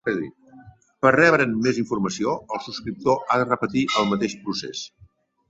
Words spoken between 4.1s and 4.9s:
mateix procés.